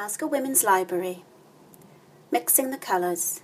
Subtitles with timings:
[0.00, 1.24] Glasgow Women's Library.
[2.30, 3.42] Mixing the Colours.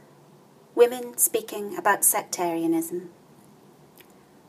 [0.74, 3.10] Women speaking about sectarianism.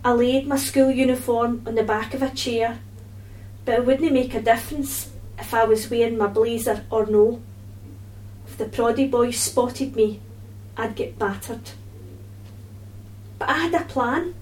[0.04, 2.80] I laid my school uniform on the back of a chair,
[3.64, 7.40] but it wouldn't make a difference if I was wearing my blazer or no.
[8.46, 10.20] If the proddy boys spotted me,
[10.76, 11.70] I'd get battered.
[13.38, 14.34] But I had a plan.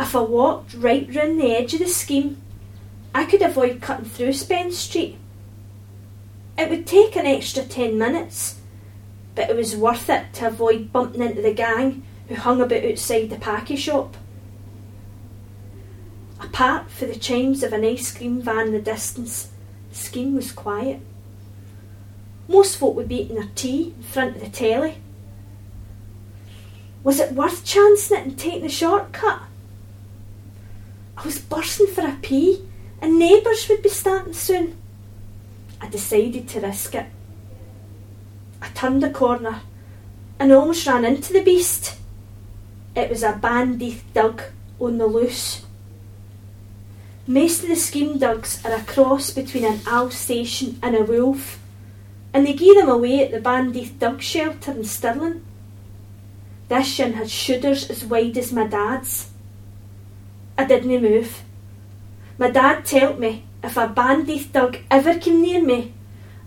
[0.00, 2.42] If I walked right round the edge of the scheme,
[3.14, 5.16] I could avoid cutting through Spence Street.
[6.58, 8.56] It would take an extra ten minutes,
[9.34, 13.30] but it was worth it to avoid bumping into the gang who hung about outside
[13.30, 14.16] the packy shop.
[16.40, 19.50] Apart for the chimes of an ice cream van in the distance,
[19.90, 21.00] the scheme was quiet.
[22.48, 24.96] Most folk would be eating their tea in front of the telly.
[27.02, 29.42] Was it worth chancing it and taking the shortcut?
[31.16, 32.62] I was bursting for a pee,
[33.04, 34.78] and neighbours would be starting soon.
[35.78, 37.04] I decided to risk it.
[38.62, 39.60] I turned the corner
[40.40, 41.98] and almost ran into the beast.
[42.96, 44.40] It was a bandied dug
[44.80, 45.66] on the loose.
[47.26, 51.58] Most of the scheme dugs are a cross between an Alsatian and a wolf,
[52.32, 55.44] and they give them away at the Bandied Dug shelter in Stirling.
[56.68, 59.30] This one had shooters as wide as my dad's.
[60.56, 61.42] I didn't move.
[62.36, 65.92] My dad telt me if a Bandied Dug ever came near me,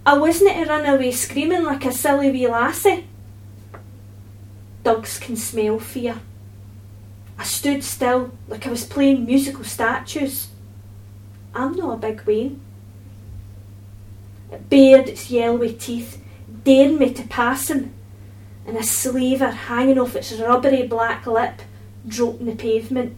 [0.06, 3.08] I wasn't to run away screaming like a silly wee lassie.
[4.84, 6.20] Dogs can smell fear.
[7.38, 10.48] I stood still like I was playing musical statues.
[11.54, 12.62] I'm not a big Wayne.
[14.52, 16.22] It bared its yellowy teeth,
[16.64, 17.94] daring me to pass him,
[18.66, 21.62] and a slaver hanging off its rubbery black lip
[22.08, 23.16] dropped the pavement.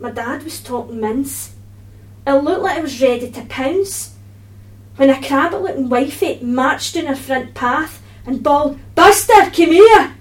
[0.00, 1.54] My dad was talking mince.
[2.26, 4.16] It looked like I was ready to pounce.
[4.96, 10.14] When a crabbit looking wifey marched down her front path and bawled, Buster, come here!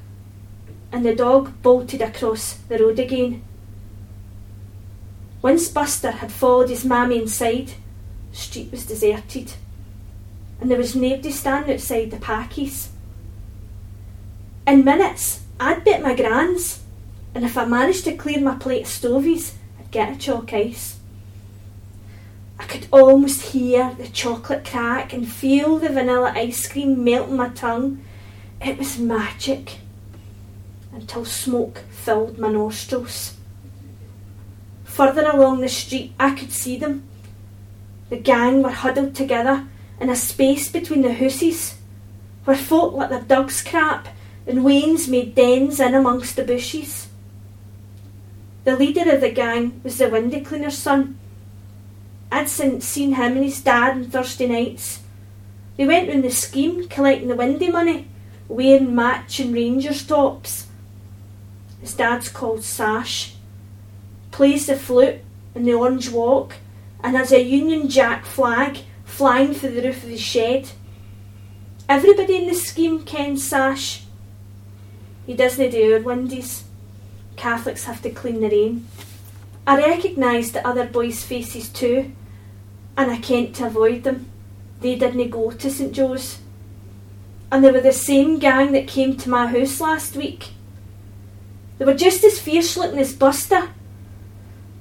[0.92, 3.42] And the dog bolted across the road again.
[5.42, 7.72] Once Buster had followed his mammy inside,
[8.32, 9.54] the street was deserted,
[10.60, 12.90] and there was nobody standing outside the packies.
[14.68, 16.82] In minutes, I'd be at my gran's,
[17.34, 19.54] and if I managed to clear my plate of stovies,
[19.92, 21.00] get a choc ice.
[22.60, 27.38] I could almost hear the chocolate crack and feel the vanilla ice cream melt in
[27.38, 28.04] my tongue.
[28.62, 29.78] It was magic
[30.92, 33.36] until smoke filled my nostrils.
[34.84, 37.04] Further along the street, I could see them.
[38.10, 39.68] The gang were huddled together
[40.00, 41.76] in a space between the houses,
[42.44, 44.10] where folk let their dogs crap
[44.48, 47.09] and wains made dens in amongst the bushes.
[48.70, 51.18] The leader of the gang was the window cleaner's son.
[52.32, 55.00] I'd seen him and his dad on Thursday nights.
[55.76, 58.08] They went round the scheme collecting the windy money,
[58.48, 60.68] wearing matching Rangers tops.
[61.82, 63.34] His dad's called Sash
[64.30, 65.22] plays the flute
[65.56, 66.54] in the orange walk
[67.04, 70.70] and has a Union Jack flag flying through the roof of the shed.
[71.90, 74.04] Everybody in the scheme kens Sash.
[75.26, 76.69] He doesn't do our windies.
[77.40, 78.86] Catholics have to clean their own.
[79.66, 82.12] I recognised the other boys' faces too,
[82.98, 84.30] and I kent to avoid them.
[84.82, 86.40] They didn't go to St Joe's.
[87.50, 90.50] And they were the same gang that came to my house last week.
[91.78, 93.70] They were just as fierce looking as Buster,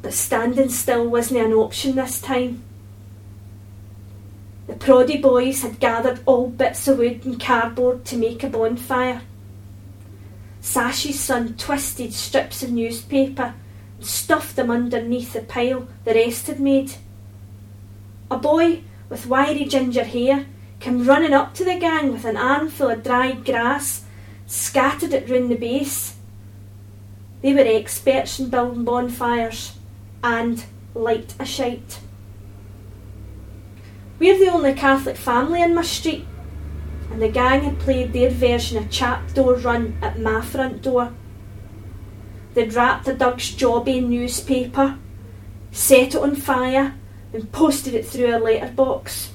[0.02, 2.64] but standing still wasn't an option this time.
[4.66, 9.22] The proddy boys had gathered all bits of wood and cardboard to make a bonfire.
[10.68, 13.54] Sash's son twisted strips of newspaper
[13.96, 16.92] and stuffed them underneath the pile the rest had made.
[18.30, 20.44] A boy with wiry ginger hair
[20.78, 24.04] came running up to the gang with an armful of dried grass,
[24.46, 26.16] scattered it round the base.
[27.40, 29.72] They were experts in building bonfires
[30.22, 30.62] and
[30.94, 31.98] light a shite.
[34.18, 36.26] We're the only Catholic family in my street,
[37.10, 41.12] and the gang had played their version of Chapdoor Run at my front door.
[42.54, 44.98] They'd wrapped the Doug's Jobby newspaper,
[45.70, 46.94] set it on fire,
[47.32, 49.32] and posted it through a letterbox.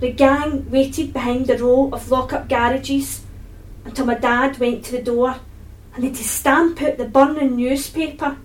[0.00, 3.22] The gang waited behind the row of lock-up garages
[3.84, 5.36] until my dad went to the door
[5.94, 8.36] and had to stamp out the burning newspaper.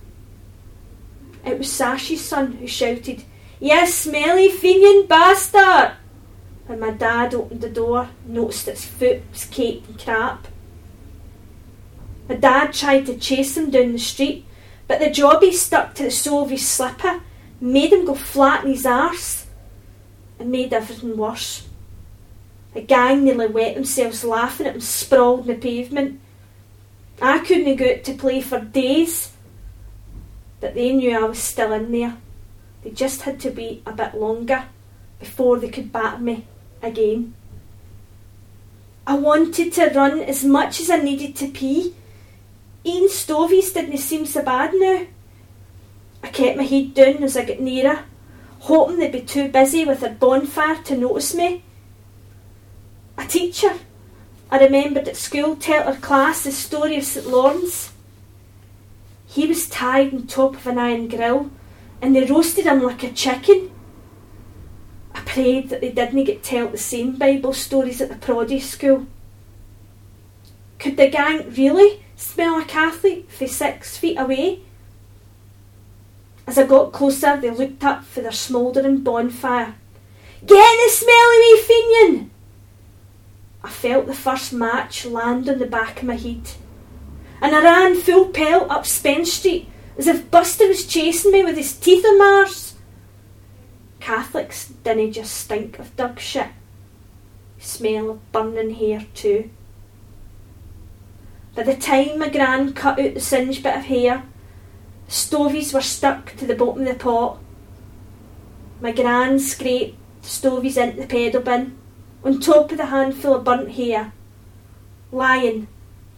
[1.45, 3.23] It was Sashy's son who shouted,
[3.59, 5.98] You smelly Fenian bastard!
[6.69, 10.47] And my dad opened the door, noticed its foot was caked in crap.
[12.29, 14.45] My dad tried to chase him down the street,
[14.87, 17.21] but the jobby stuck to the sole of his slipper,
[17.59, 19.47] made him go flat in his arse,
[20.37, 21.67] and made everything worse.
[22.75, 26.21] The gang nearly wet themselves laughing at him sprawled on the pavement.
[27.19, 29.33] I couldn't go out to play for days,
[30.59, 32.17] but they knew I was still in there.
[32.83, 34.65] They just had to wait a bit longer
[35.19, 36.45] before they could batter me
[36.81, 37.33] again.
[39.05, 41.95] I wanted to run as much as I needed to pee.
[42.83, 45.07] Eating stovies didn't seem so bad now.
[46.23, 48.05] I kept my head down as I got nearer,
[48.59, 51.63] hoping they'd be too busy with their bonfire to notice me.
[53.17, 53.73] A teacher,
[54.51, 57.93] I remembered at school, told our class the story of St Lawrence.
[59.27, 61.51] He was tied on top of an iron grill,
[62.01, 63.71] and they roasted him like a chicken.
[65.29, 69.05] Prayed that they didn't get told the same Bible stories at the Proddy school.
[70.79, 74.61] Could the gang really smell a Catholic from six feet away?
[76.47, 79.75] As I got closer, they looked up for their smouldering bonfire.
[80.43, 82.31] Get the smelly wee Fenian!
[83.63, 86.53] I felt the first match land on the back of my head,
[87.39, 91.55] and I ran full pelt up Spence Street as if Buster was chasing me with
[91.55, 92.68] his teeth on my arse.
[94.09, 96.47] Catholics didn't just stink of dog shit,
[97.59, 99.51] smell of burning hair too.
[101.53, 104.23] By the time my gran cut out the singed bit of hair,
[105.07, 107.37] stovies were stuck to the bottom of the pot.
[108.81, 111.77] My gran scraped the stovies into the pedal bin
[112.23, 114.11] on top of the handful of burnt hair,
[115.11, 115.67] lying,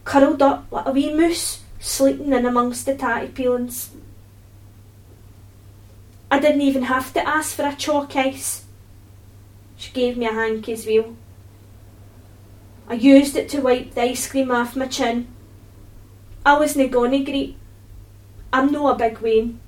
[0.05, 3.89] curled up like a wee moose, sleeping in amongst the tatty peelings.
[6.31, 8.63] I didn't even have to ask for a choc ice.
[9.75, 11.13] She gave me a as well.
[12.87, 15.27] I used it to wipe the ice cream off my chin.
[16.45, 17.57] I wasn't gonna greet.
[18.53, 19.59] I'm no a big Wayne.